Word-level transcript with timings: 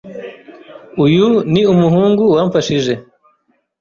Uyu 1.05 1.27
ni 1.51 1.61
umuhungu 1.73 2.23
wamfashije. 2.35 2.93